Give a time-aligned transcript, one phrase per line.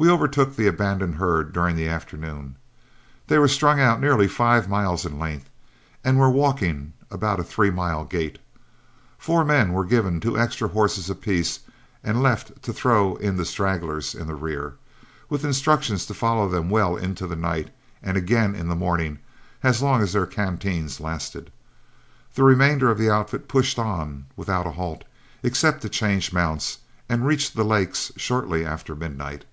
[0.00, 2.54] We overtook the abandoned herd during the afternoon.
[3.26, 5.50] They were strung out nearly five miles in length,
[6.04, 8.38] and were walking about a three mile gait.
[9.18, 11.58] Four men were given two extra horses apiece
[12.04, 14.74] and left to throw in the stragglers in the rear,
[15.28, 17.70] with instructions to follow them well into the night,
[18.00, 19.18] and again in the morning
[19.64, 21.50] as long as their canteens lasted.
[22.36, 25.02] The remainder of the outfit pushed on without a halt,
[25.42, 26.78] except to change mounts,
[27.08, 29.44] and reached the lakes shortly after midnight.